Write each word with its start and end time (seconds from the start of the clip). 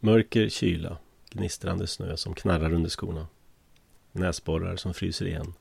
Mörker 0.00 0.48
kyla, 0.48 0.98
gnistrande 1.30 1.86
snö 1.86 2.16
som 2.16 2.34
knarrar 2.34 2.72
under 2.72 2.90
skorna. 2.90 3.26
Näsborrar 4.12 4.76
som 4.76 4.94
fryser 4.94 5.26
igen. 5.26 5.54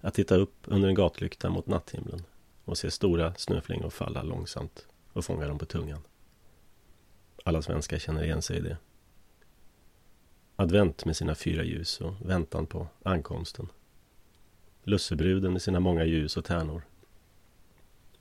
Att 0.00 0.14
titta 0.14 0.36
upp 0.36 0.54
under 0.64 0.88
en 0.88 0.94
gatlykta 0.94 1.50
mot 1.50 1.66
natthimlen 1.66 2.22
och 2.64 2.78
se 2.78 2.90
stora 2.90 3.34
snöflingor 3.34 3.90
falla 3.90 4.22
långsamt 4.22 4.86
och 5.12 5.24
fånga 5.24 5.48
dem 5.48 5.58
på 5.58 5.66
tungan. 5.66 6.00
Alla 7.44 7.62
svenskar 7.62 7.98
känner 7.98 8.24
igen 8.24 8.42
sig 8.42 8.56
i 8.56 8.60
det. 8.60 8.76
Advent 10.56 11.04
med 11.04 11.16
sina 11.16 11.34
fyra 11.34 11.64
ljus 11.64 12.00
och 12.00 12.14
väntan 12.20 12.66
på 12.66 12.88
ankomsten. 13.02 13.68
Lussebruden 14.82 15.52
med 15.52 15.62
sina 15.62 15.80
många 15.80 16.04
ljus 16.04 16.36
och 16.36 16.44
tärnor. 16.44 16.82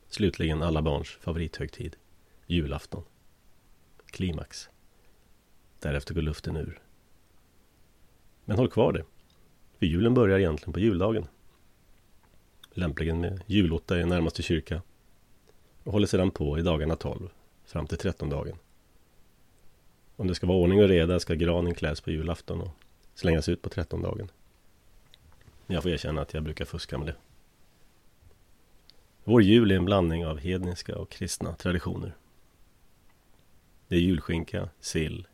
Slutligen 0.07 0.61
alla 0.63 0.81
barns 0.81 1.09
favorithögtid, 1.09 1.95
julafton. 2.47 3.03
Klimax. 4.05 4.69
Därefter 5.79 6.13
går 6.13 6.21
luften 6.21 6.57
ur. 6.57 6.81
Men 8.45 8.57
håll 8.57 8.69
kvar 8.69 8.93
det. 8.93 9.03
För 9.79 9.85
julen 9.85 10.13
börjar 10.13 10.39
egentligen 10.39 10.73
på 10.73 10.79
juldagen. 10.79 11.27
Lämpligen 12.71 13.21
med 13.21 13.43
julotta 13.45 13.99
i 13.99 14.05
närmaste 14.05 14.43
kyrka. 14.43 14.81
Och 15.83 15.91
håller 15.91 16.07
sedan 16.07 16.31
på 16.31 16.59
i 16.59 16.61
dagarna 16.61 16.95
12 16.95 17.29
fram 17.65 17.87
till 17.87 17.97
trettondagen. 17.97 18.57
Om 20.15 20.27
det 20.27 20.35
ska 20.35 20.47
vara 20.47 20.57
ordning 20.57 20.83
och 20.83 20.89
reda 20.89 21.19
ska 21.19 21.33
granen 21.33 21.73
kläs 21.73 22.01
på 22.01 22.11
julafton 22.11 22.61
och 22.61 22.71
slängas 23.13 23.49
ut 23.49 23.61
på 23.61 23.69
trettondagen. 23.69 24.29
Jag 25.67 25.83
får 25.83 25.91
erkänna 25.91 26.21
att 26.21 26.33
jag 26.33 26.43
brukar 26.43 26.65
fuska 26.65 26.97
med 26.97 27.07
det. 27.07 27.15
Vår 29.23 29.41
jul 29.41 29.71
är 29.71 29.75
en 29.75 29.85
blandning 29.85 30.25
av 30.25 30.39
hedniska 30.39 30.97
och 30.97 31.09
kristna 31.09 31.55
traditioner. 31.55 32.15
Det 33.87 33.95
är 33.95 33.99
julskinka, 33.99 34.69
sill, 34.79 35.27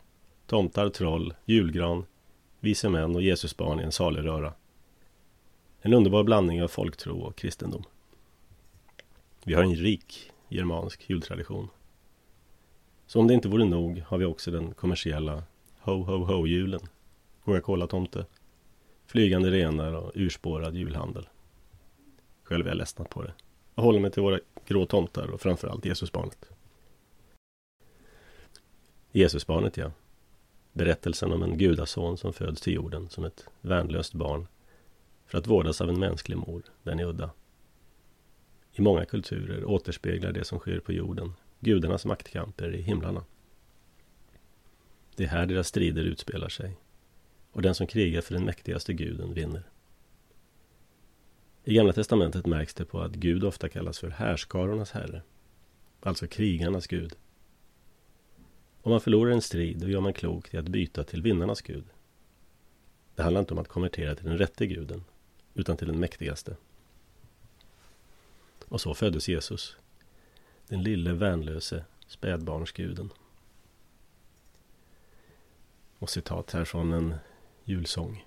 tomtar, 0.52 0.90
troll, 0.90 1.34
julgran, 1.46 2.06
vise 2.60 2.90
män 2.90 3.16
och 3.16 3.22
Jesusbarn 3.22 3.80
i 3.80 3.84
en 3.84 3.92
salig 3.92 4.26
röra. 4.26 4.54
En 5.82 5.94
underbar 5.94 6.24
blandning 6.24 6.64
av 6.64 6.68
folktro 6.68 7.20
och 7.20 7.36
kristendom. 7.36 7.84
Vi 9.44 9.54
har 9.54 9.64
en 9.64 9.76
rik 9.76 10.32
germansk 10.50 11.10
jultradition. 11.10 11.68
Så 13.08 13.20
om 13.20 13.28
det 13.28 13.34
inte 13.34 13.48
vore 13.48 13.66
nog 13.66 14.04
har 14.08 14.18
vi 14.18 14.26
också 14.26 14.52
den 14.52 14.74
kommersiella 14.74 15.44
Ho 15.80 16.04
Ho 16.04 16.26
Ho-julen, 16.26 16.82
Coca-Cola-tomte, 17.44 18.26
flygande 19.06 19.52
renar 19.52 19.94
och 19.94 20.12
urspårad 20.16 20.76
julhandel. 20.76 21.28
Själv 22.44 22.66
är 22.66 22.70
jag 22.70 22.78
ledsnat 22.78 23.10
på 23.10 23.24
det. 23.24 23.34
Jag 23.76 23.84
håller 23.84 24.00
mig 24.00 24.12
till 24.12 24.22
våra 24.22 24.40
grå 24.68 24.86
tomtar 24.86 25.28
och 25.28 25.42
framförallt 25.42 25.86
Jesusbarnet. 25.86 26.50
Jesusbarnet, 29.12 29.78
ja. 29.78 29.92
Berättelsen 30.74 31.32
om 31.32 31.44
en 31.44 31.58
gudason 31.58 32.18
som 32.18 32.34
föds 32.34 32.62
till 32.62 32.74
jorden 32.74 33.10
som 33.10 33.24
ett 33.24 33.48
värnlöst 33.62 34.14
barn 34.14 34.48
för 35.26 35.38
att 35.38 35.48
vårdas 35.48 35.82
av 35.82 35.90
en 35.90 36.00
mänsklig 36.00 36.38
mor, 36.38 36.64
den 36.84 37.00
är 37.00 37.06
udda. 37.06 37.32
I 38.72 38.82
många 38.82 39.06
kulturer 39.06 39.66
återspeglar 39.66 40.32
det 40.32 40.44
som 40.44 40.60
sker 40.60 40.80
på 40.80 40.94
jorden 40.94 41.34
gudarnas 41.60 42.06
maktkamper 42.06 42.76
i 42.76 42.82
himlarna. 42.82 43.24
Det 45.16 45.24
är 45.24 45.28
här 45.28 45.46
deras 45.46 45.68
strider 45.68 46.04
utspelar 46.04 46.50
sig 46.50 46.78
och 47.52 47.62
den 47.62 47.76
som 47.76 47.88
krigar 47.88 48.22
för 48.22 48.34
den 48.34 48.46
mäktigaste 48.46 48.94
guden 48.94 49.34
vinner. 49.34 49.64
I 51.64 51.74
Gamla 51.74 51.94
Testamentet 51.94 52.46
märks 52.46 52.74
det 52.74 52.86
på 52.86 53.02
att 53.02 53.12
Gud 53.12 53.44
ofta 53.44 53.70
kallas 53.70 54.00
för 54.00 54.10
härskarornas 54.10 54.92
herre, 54.92 55.22
alltså 56.00 56.28
krigarnas 56.28 56.88
gud. 56.88 57.16
Om 58.84 58.92
man 58.92 59.02
förlorar 59.02 59.32
en 59.32 59.42
strid, 59.42 59.78
då 59.78 59.90
gör 59.90 60.02
man 60.02 60.14
klokt 60.14 60.54
i 60.54 60.58
att 60.58 60.68
byta 60.68 61.04
till 61.04 61.22
vinnarnas 61.22 61.62
gud. 61.62 61.84
Det 63.16 63.24
handlar 63.24 63.40
inte 63.40 63.54
om 63.54 63.60
att 63.60 63.68
konvertera 63.68 64.16
till 64.16 64.26
den 64.26 64.38
rätte 64.38 64.68
guden, 64.68 65.04
utan 65.54 65.78
till 65.78 65.88
den 65.88 66.00
mäktigaste. 66.00 66.56
Och 68.66 68.82
så 68.82 68.94
föddes 68.94 69.28
Jesus, 69.28 69.78
den 70.68 70.84
lille 70.84 71.14
värnlöse 71.14 71.86
spädbarnsguden. 72.08 73.10
Och 76.00 76.10
citat 76.10 76.52
här 76.52 76.66
från 76.66 76.94
en 76.94 77.16
julsång. 77.64 78.26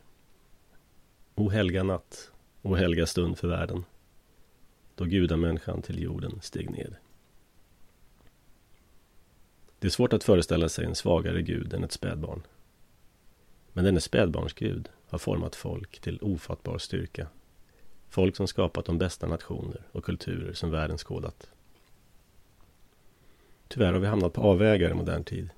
O 1.34 1.48
helga 1.48 1.82
natt, 1.82 2.30
o 2.62 2.74
helga 2.74 3.06
stund 3.06 3.38
för 3.38 3.48
världen, 3.48 3.84
då 4.94 5.04
gudamänniskan 5.04 5.82
till 5.82 6.02
jorden 6.02 6.40
steg 6.42 6.70
ned. 6.70 6.96
Det 9.84 9.88
är 9.88 9.90
svårt 9.90 10.12
att 10.12 10.24
föreställa 10.24 10.68
sig 10.68 10.84
en 10.84 10.94
svagare 10.94 11.42
gud 11.42 11.74
än 11.74 11.84
ett 11.84 11.92
spädbarn. 11.92 12.42
Men 13.72 13.84
denne 13.84 14.00
spädbarnsgud 14.00 14.88
har 15.08 15.18
format 15.18 15.56
folk 15.56 16.00
till 16.00 16.18
ofattbar 16.22 16.78
styrka. 16.78 17.26
Folk 18.08 18.36
som 18.36 18.46
skapat 18.46 18.84
de 18.84 18.98
bästa 18.98 19.26
nationer 19.26 19.82
och 19.92 20.04
kulturer 20.04 20.52
som 20.52 20.70
världen 20.70 20.98
skådat. 20.98 21.50
Tyvärr 23.68 23.92
har 23.92 24.00
vi 24.00 24.06
hamnat 24.06 24.32
på 24.32 24.40
avvägar 24.40 24.90
i 24.90 24.94
modern 24.94 25.24
tid. 25.24 25.50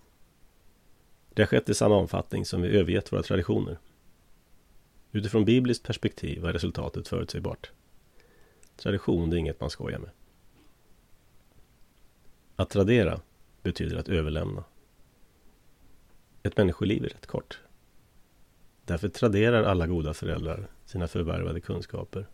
Det 1.35 1.43
har 1.43 1.47
skett 1.47 1.69
i 1.69 1.75
samma 1.75 1.97
omfattning 1.97 2.45
som 2.45 2.63
vi 2.63 2.69
övergett 2.69 3.13
våra 3.13 3.23
traditioner. 3.23 3.79
Utifrån 5.13 5.45
bibliskt 5.45 5.87
perspektiv 5.87 6.45
är 6.45 6.53
resultatet 6.53 7.09
förutsägbart. 7.09 7.71
Tradition 8.77 9.33
är 9.33 9.37
inget 9.37 9.61
man 9.61 9.71
skojar 9.71 9.99
med. 9.99 10.11
Att 12.57 12.71
tradera 12.71 13.21
betyder 13.67 13.97
att 13.97 14.09
överlämna. 14.09 14.65
Ett 16.43 16.57
människoliv 16.57 17.05
är 17.05 17.09
rätt 17.09 17.27
kort. 17.27 17.61
Därför 18.85 19.09
traderar 19.09 19.63
alla 19.63 19.87
goda 19.87 20.15
föräldrar 20.15 20.69
sina 20.85 21.09
förvärvade 21.09 21.61
kunskaper, 21.61 22.27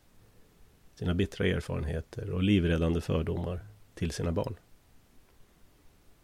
sina 0.94 1.14
bittra 1.14 1.46
erfarenheter 1.46 2.30
och 2.30 2.42
livräddande 2.42 3.00
fördomar 3.00 3.60
till 3.94 4.10
sina 4.10 4.32
barn. 4.32 4.56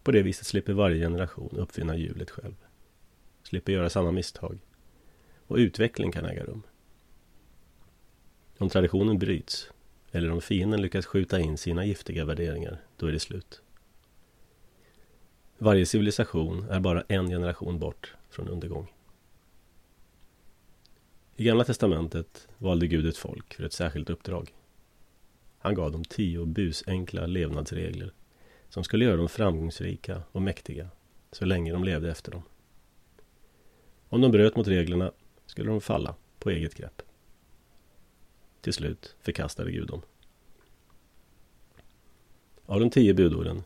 På 0.02 0.12
det 0.12 0.22
viset 0.22 0.46
slipper 0.46 0.72
varje 0.72 1.04
generation 1.04 1.56
uppfinna 1.58 1.96
hjulet 1.96 2.30
själv. 2.30 2.54
Slipper 3.42 3.72
göra 3.72 3.90
samma 3.90 4.12
misstag. 4.12 4.58
Och 5.46 5.56
utveckling 5.56 6.12
kan 6.12 6.24
äga 6.24 6.44
rum. 6.44 6.62
Om 8.58 8.68
traditionen 8.68 9.18
bryts, 9.18 9.70
eller 10.12 10.30
om 10.30 10.40
fienden 10.40 10.82
lyckas 10.82 11.06
skjuta 11.06 11.40
in 11.40 11.58
sina 11.58 11.84
giftiga 11.84 12.24
värderingar, 12.24 12.80
då 12.96 13.06
är 13.06 13.12
det 13.12 13.20
slut. 13.20 13.62
Varje 15.60 15.86
civilisation 15.86 16.66
är 16.70 16.80
bara 16.80 17.02
en 17.08 17.28
generation 17.28 17.78
bort 17.78 18.14
från 18.30 18.48
undergång. 18.48 18.92
I 21.36 21.44
Gamla 21.44 21.64
Testamentet 21.64 22.48
valde 22.58 22.86
Gud 22.86 23.06
ett 23.06 23.16
folk 23.16 23.54
för 23.54 23.64
ett 23.64 23.72
särskilt 23.72 24.10
uppdrag. 24.10 24.54
Han 25.58 25.74
gav 25.74 25.92
dem 25.92 26.04
tio 26.04 26.46
busenkla 26.46 27.26
levnadsregler 27.26 28.12
som 28.68 28.84
skulle 28.84 29.04
göra 29.04 29.16
dem 29.16 29.28
framgångsrika 29.28 30.22
och 30.32 30.42
mäktiga 30.42 30.88
så 31.32 31.44
länge 31.44 31.72
de 31.72 31.84
levde 31.84 32.10
efter 32.10 32.32
dem. 32.32 32.42
Om 34.08 34.20
de 34.20 34.32
bröt 34.32 34.56
mot 34.56 34.68
reglerna 34.68 35.12
skulle 35.46 35.70
de 35.70 35.80
falla 35.80 36.14
på 36.38 36.50
eget 36.50 36.74
grepp. 36.74 37.02
Till 38.60 38.72
slut 38.72 39.16
förkastade 39.20 39.72
Gud 39.72 39.88
dem. 39.88 40.02
Av 42.66 42.80
de 42.80 42.90
tio 42.90 43.14
budorden 43.14 43.62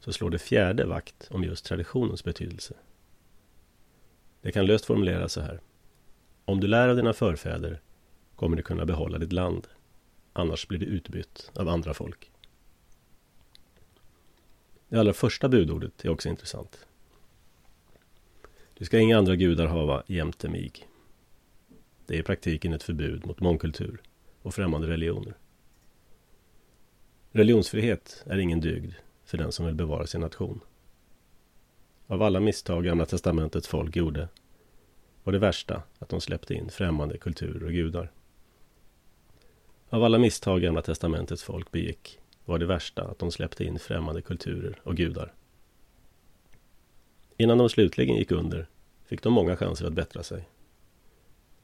så 0.00 0.12
slår 0.12 0.30
det 0.30 0.38
fjärde 0.38 0.86
vakt 0.86 1.28
om 1.30 1.44
just 1.44 1.64
traditionens 1.64 2.24
betydelse. 2.24 2.74
Det 4.40 4.52
kan 4.52 4.66
löst 4.66 4.84
formuleras 4.84 5.32
så 5.32 5.40
här. 5.40 5.60
Om 6.44 6.60
du 6.60 6.66
lär 6.66 6.88
av 6.88 6.96
dina 6.96 7.12
förfäder 7.12 7.80
kommer 8.36 8.56
du 8.56 8.62
kunna 8.62 8.84
behålla 8.84 9.18
ditt 9.18 9.32
land. 9.32 9.66
Annars 10.32 10.68
blir 10.68 10.78
du 10.78 10.86
utbytt 10.86 11.50
av 11.54 11.68
andra 11.68 11.94
folk. 11.94 12.30
Det 14.88 14.96
allra 14.96 15.12
första 15.12 15.48
budordet 15.48 16.04
är 16.04 16.08
också 16.08 16.28
intressant. 16.28 16.86
Du 18.74 18.84
ska 18.84 18.98
inga 18.98 19.18
andra 19.18 19.36
gudar 19.36 19.66
hava 19.66 20.02
jämte 20.06 20.48
mig. 20.48 20.72
Det 22.06 22.14
är 22.14 22.18
i 22.18 22.22
praktiken 22.22 22.72
ett 22.72 22.82
förbud 22.82 23.26
mot 23.26 23.40
mångkultur 23.40 24.02
och 24.42 24.54
främmande 24.54 24.88
religioner. 24.88 25.34
Religionsfrihet 27.32 28.24
är 28.26 28.38
ingen 28.38 28.60
dygd 28.60 28.92
för 29.26 29.38
den 29.38 29.52
som 29.52 29.66
vill 29.66 29.74
bevara 29.74 30.06
sin 30.06 30.20
nation. 30.20 30.60
Av 32.06 32.22
alla 32.22 32.40
misstag 32.40 32.84
Gamla 32.84 33.06
Testamentets 33.06 33.68
folk 33.68 33.96
gjorde 33.96 34.28
var 35.24 35.32
det 35.32 35.38
värsta 35.38 35.82
att 35.98 36.08
de 36.08 36.20
släppte 36.20 36.54
in 36.54 36.70
främmande 36.70 37.18
kulturer 37.18 37.64
och 37.64 37.72
gudar. 37.72 38.12
Av 39.88 40.04
alla 40.04 40.18
misstag 40.18 40.62
Gamla 40.62 40.82
Testamentets 40.82 41.42
folk 41.42 41.70
begick 41.70 42.18
var 42.44 42.58
det 42.58 42.66
värsta 42.66 43.02
att 43.02 43.18
de 43.18 43.30
släppte 43.32 43.64
in 43.64 43.78
främmande 43.78 44.22
kulturer 44.22 44.80
och 44.82 44.96
gudar. 44.96 45.32
Innan 47.36 47.58
de 47.58 47.68
slutligen 47.68 48.16
gick 48.16 48.32
under 48.32 48.66
fick 49.04 49.22
de 49.22 49.32
många 49.32 49.56
chanser 49.56 49.86
att 49.86 49.92
bättra 49.92 50.22
sig. 50.22 50.48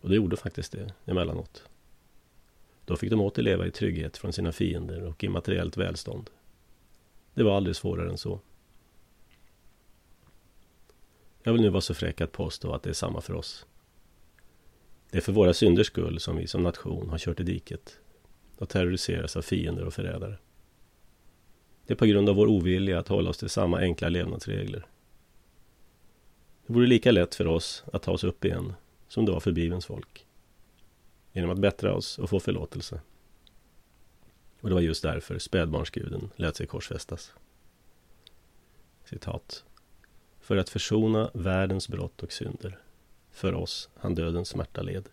Och 0.01 0.09
det 0.09 0.17
gjorde 0.17 0.37
faktiskt 0.37 0.73
det 0.73 0.93
emellanåt. 1.07 1.65
Då 2.85 2.97
fick 2.97 3.11
de 3.11 3.21
åter 3.21 3.43
leva 3.43 3.67
i 3.67 3.71
trygghet 3.71 4.17
från 4.17 4.33
sina 4.33 4.53
fiender 4.53 5.03
och 5.03 5.25
i 5.25 5.29
materiellt 5.29 5.77
välstånd. 5.77 6.31
Det 7.35 7.43
var 7.43 7.57
aldrig 7.57 7.77
svårare 7.77 8.11
än 8.11 8.19
så. 8.19 8.41
Jag 11.43 11.53
vill 11.53 11.63
nu 11.63 11.69
vara 11.69 11.81
så 11.81 11.95
fräck 11.95 12.21
att 12.21 12.33
påstå 12.33 12.73
att 12.73 12.83
det 12.83 12.91
är 12.91 12.95
samma 12.95 13.21
för 13.21 13.35
oss. 13.35 13.67
Det 15.11 15.19
är 15.19 15.23
för 15.23 15.33
våra 15.33 15.55
synders 15.55 15.87
skull 15.87 16.21
som 16.21 16.37
vi 16.37 16.47
som 16.47 16.63
nation 16.63 17.11
har 17.11 17.19
kört 17.19 17.41
i 17.41 17.43
diket 17.43 17.99
och 18.57 18.69
terroriseras 18.69 19.37
av 19.37 19.43
fiender 19.43 19.85
och 19.85 19.95
förrädare. 19.95 20.37
Det 21.87 21.93
är 21.93 21.97
på 21.97 22.07
grund 22.07 22.29
av 22.29 22.37
vår 22.37 22.47
ovilja 22.47 22.99
att 22.99 23.09
hålla 23.09 23.31
oss 23.31 23.39
till 23.39 23.49
samma 23.49 23.79
enkla 23.79 24.09
levnadsregler. 24.09 24.87
Det 26.67 26.73
vore 26.73 26.87
lika 26.87 27.13
lätt 27.13 27.35
för 27.35 27.47
oss 27.47 27.85
att 27.93 28.03
ta 28.03 28.13
oss 28.13 28.25
upp 28.25 28.45
igen 28.45 28.75
som 29.09 29.25
det 29.25 29.33
var 29.33 29.41
för 29.41 29.53
Bibelns 29.53 29.87
folk. 29.87 30.27
Genom 31.33 31.51
att 31.51 31.59
bättra 31.59 31.95
oss 31.95 32.19
och 32.19 32.31
få 32.31 32.41
förlåtelse. 32.41 33.01
Och 34.63 34.69
det 34.69 34.75
var 34.75 34.83
just 34.83 35.03
därför 35.03 35.39
spädbarnsguden 35.39 36.31
lät 36.37 36.57
sig 36.57 36.67
korsfästas. 36.67 37.35
Citat. 39.05 39.65
För 40.41 40.57
att 40.57 40.69
försona 40.69 41.31
världens 41.35 41.89
brott 41.89 42.23
och 42.23 42.33
synder. 42.33 42.79
För 43.31 43.55
oss 43.55 43.91
han 43.97 44.15
dödens 44.15 44.49
smärta 44.49 44.83
led. 44.83 45.09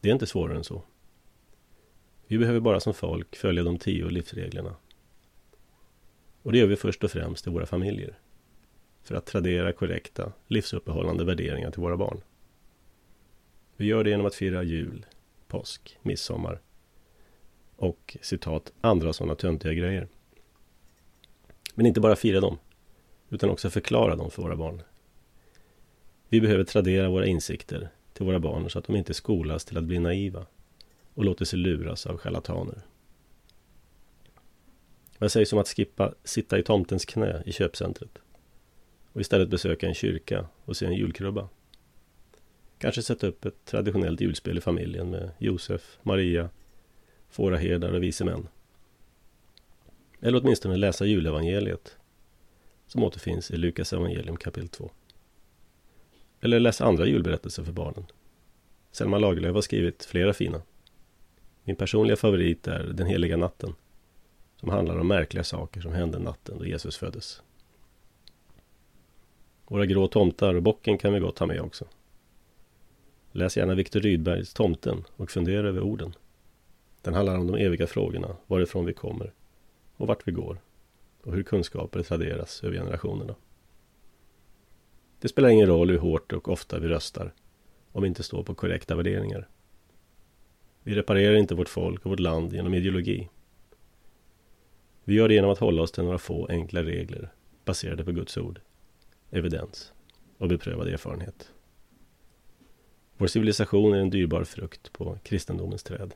Det 0.00 0.08
är 0.08 0.12
inte 0.12 0.26
svårare 0.26 0.56
än 0.56 0.64
så. 0.64 0.82
Vi 2.26 2.38
behöver 2.38 2.60
bara 2.60 2.80
som 2.80 2.94
folk 2.94 3.36
följa 3.36 3.62
de 3.62 3.78
tio 3.78 4.08
livsreglerna. 4.08 4.76
Och 6.42 6.52
det 6.52 6.58
gör 6.58 6.66
vi 6.66 6.76
först 6.76 7.04
och 7.04 7.10
främst 7.10 7.46
i 7.46 7.50
våra 7.50 7.66
familjer. 7.66 8.18
För 9.02 9.14
att 9.14 9.26
tradera 9.26 9.72
korrekta, 9.72 10.32
livsuppehållande 10.46 11.24
värderingar 11.24 11.70
till 11.70 11.82
våra 11.82 11.96
barn. 11.96 12.20
Vi 13.76 13.86
gör 13.86 14.04
det 14.04 14.10
genom 14.10 14.26
att 14.26 14.34
fira 14.34 14.62
jul, 14.62 15.06
påsk, 15.48 15.98
midsommar 16.02 16.60
och 17.82 18.16
citat 18.20 18.72
andra 18.80 19.12
sådana 19.12 19.34
töntiga 19.34 19.72
grejer. 19.72 20.08
Men 21.74 21.86
inte 21.86 22.00
bara 22.00 22.16
fira 22.16 22.40
dem, 22.40 22.58
utan 23.30 23.50
också 23.50 23.70
förklara 23.70 24.16
dem 24.16 24.30
för 24.30 24.42
våra 24.42 24.56
barn. 24.56 24.82
Vi 26.28 26.40
behöver 26.40 26.64
tradera 26.64 27.08
våra 27.08 27.26
insikter 27.26 27.88
till 28.12 28.26
våra 28.26 28.38
barn 28.38 28.70
så 28.70 28.78
att 28.78 28.84
de 28.84 28.96
inte 28.96 29.14
skolas 29.14 29.64
till 29.64 29.78
att 29.78 29.84
bli 29.84 29.98
naiva 29.98 30.46
och 31.14 31.24
låter 31.24 31.44
sig 31.44 31.58
luras 31.58 32.06
av 32.06 32.18
charlataner. 32.18 32.82
Vad 35.18 35.32
sägs 35.32 35.52
om 35.52 35.58
att 35.58 35.68
skippa 35.68 36.14
sitta 36.24 36.58
i 36.58 36.62
tomtens 36.62 37.04
knä 37.04 37.42
i 37.46 37.52
köpcentret 37.52 38.18
och 39.12 39.20
istället 39.20 39.48
besöka 39.48 39.86
en 39.86 39.94
kyrka 39.94 40.46
och 40.64 40.76
se 40.76 40.86
en 40.86 40.94
julkrubba? 40.94 41.48
Kanske 42.78 43.02
sätta 43.02 43.26
upp 43.26 43.44
ett 43.44 43.64
traditionellt 43.64 44.20
julspel 44.20 44.58
i 44.58 44.60
familjen 44.60 45.10
med 45.10 45.30
Josef, 45.38 45.98
Maria, 46.02 46.50
fåraherdar 47.32 47.92
och 47.92 48.02
vise 48.02 48.24
män. 48.24 48.48
Eller 50.20 50.40
åtminstone 50.42 50.76
läsa 50.76 51.04
julevangeliet 51.04 51.96
som 52.86 53.02
återfinns 53.04 53.50
i 53.50 53.56
Lukas 53.56 53.92
evangelium 53.92 54.36
kapitel 54.36 54.68
2. 54.68 54.90
Eller 56.40 56.60
läsa 56.60 56.84
andra 56.84 57.06
julberättelser 57.06 57.64
för 57.64 57.72
barnen. 57.72 58.06
Selma 58.90 59.18
Lagerlöf 59.18 59.54
har 59.54 59.62
skrivit 59.62 60.04
flera 60.04 60.32
fina. 60.32 60.62
Min 61.64 61.76
personliga 61.76 62.16
favorit 62.16 62.68
är 62.68 62.84
Den 62.84 63.06
heliga 63.06 63.36
natten 63.36 63.74
som 64.56 64.68
handlar 64.68 64.98
om 64.98 65.08
märkliga 65.08 65.44
saker 65.44 65.80
som 65.80 65.92
hände 65.92 66.18
natten 66.18 66.58
då 66.58 66.66
Jesus 66.66 66.96
föddes. 66.96 67.42
Våra 69.66 69.86
grå 69.86 70.08
tomtar 70.08 70.54
och 70.54 70.62
bocken 70.62 70.98
kan 70.98 71.12
vi 71.12 71.20
gott 71.20 71.38
ha 71.38 71.46
med 71.46 71.60
också. 71.60 71.84
Läs 73.32 73.56
gärna 73.56 73.74
Viktor 73.74 74.00
Rydbergs 74.00 74.54
Tomten 74.54 75.04
och 75.16 75.30
fundera 75.30 75.68
över 75.68 75.80
orden. 75.80 76.14
Den 77.02 77.14
handlar 77.14 77.38
om 77.38 77.46
de 77.46 77.56
eviga 77.56 77.86
frågorna, 77.86 78.36
varifrån 78.46 78.84
vi 78.84 78.92
kommer 78.92 79.32
och 79.96 80.06
vart 80.06 80.28
vi 80.28 80.32
går 80.32 80.60
och 81.22 81.34
hur 81.34 81.42
kunskaper 81.42 82.02
traderas 82.02 82.64
över 82.64 82.76
generationerna. 82.76 83.34
Det 85.20 85.28
spelar 85.28 85.48
ingen 85.48 85.66
roll 85.66 85.90
hur 85.90 85.98
hårt 85.98 86.32
och 86.32 86.48
ofta 86.48 86.78
vi 86.78 86.88
röstar 86.88 87.34
om 87.92 88.02
vi 88.02 88.08
inte 88.08 88.22
står 88.22 88.42
på 88.42 88.54
korrekta 88.54 88.96
värderingar. 88.96 89.48
Vi 90.82 90.94
reparerar 90.94 91.34
inte 91.34 91.54
vårt 91.54 91.68
folk 91.68 92.04
och 92.04 92.10
vårt 92.10 92.20
land 92.20 92.52
genom 92.52 92.74
ideologi. 92.74 93.28
Vi 95.04 95.14
gör 95.14 95.28
det 95.28 95.34
genom 95.34 95.50
att 95.50 95.58
hålla 95.58 95.82
oss 95.82 95.92
till 95.92 96.04
några 96.04 96.18
få 96.18 96.46
enkla 96.46 96.82
regler 96.82 97.32
baserade 97.64 98.04
på 98.04 98.12
Guds 98.12 98.36
ord, 98.36 98.60
evidens 99.30 99.92
och 100.38 100.48
beprövad 100.48 100.88
erfarenhet. 100.88 101.50
Vår 103.16 103.26
civilisation 103.26 103.94
är 103.94 103.98
en 103.98 104.10
dyrbar 104.10 104.44
frukt 104.44 104.92
på 104.92 105.18
kristendomens 105.22 105.82
träd. 105.82 106.14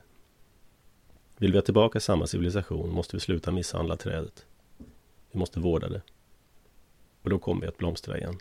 Vill 1.39 1.53
vi 1.53 1.59
ha 1.59 1.63
tillbaka 1.63 2.01
samma 2.01 2.27
civilisation 2.27 2.91
måste 2.91 3.17
vi 3.17 3.21
sluta 3.21 3.53
misshandla 3.53 3.97
trädet. 3.97 4.47
Vi 5.31 5.39
måste 5.39 5.61
vårda 5.61 5.89
det. 5.89 6.03
Och 7.23 7.31
då 7.31 7.39
kommer 7.39 7.61
vi 7.61 7.67
att 7.67 7.79
blomstra 7.79 8.19
igen. 8.19 8.39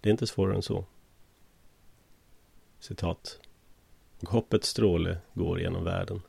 Det 0.00 0.08
är 0.08 0.10
inte 0.10 0.26
svårare 0.26 0.56
än 0.56 0.62
så. 0.62 0.84
Citat. 2.80 3.40
Och 4.20 4.28
hoppets 4.28 4.68
stråle 4.68 5.18
går 5.34 5.60
genom 5.60 5.84
världen 5.84 6.22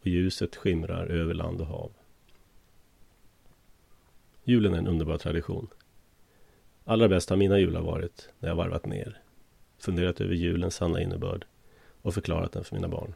och 0.00 0.06
ljuset 0.06 0.56
skimrar 0.56 1.06
över 1.06 1.34
land 1.34 1.60
och 1.60 1.66
hav. 1.66 1.92
Julen 4.44 4.74
är 4.74 4.78
en 4.78 4.86
underbar 4.86 5.18
tradition. 5.18 5.68
Allra 6.84 7.08
bäst 7.08 7.30
har 7.30 7.36
mina 7.36 7.58
jular 7.58 7.80
varit 7.80 8.28
när 8.38 8.48
jag 8.48 8.56
varvat 8.56 8.86
ner, 8.86 9.22
funderat 9.78 10.20
över 10.20 10.34
julens 10.34 10.74
sanna 10.74 11.02
innebörd 11.02 11.44
och 12.02 12.14
förklarat 12.14 12.52
den 12.52 12.64
för 12.64 12.74
mina 12.74 12.88
barn. 12.88 13.14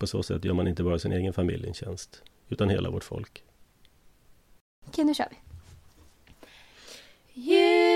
På 0.00 0.06
så 0.06 0.22
sätt 0.22 0.44
gör 0.44 0.54
man 0.54 0.68
inte 0.68 0.82
bara 0.82 0.98
sin 0.98 1.12
egen 1.12 1.32
familj 1.32 1.66
en 1.66 1.74
tjänst, 1.74 2.22
utan 2.48 2.68
hela 2.68 2.90
vårt 2.90 3.04
folk. 3.04 3.42
Okej, 4.86 5.04
nu 5.04 5.14
kör 5.14 5.28
vi. 5.30 5.36
Jul, 7.32 7.89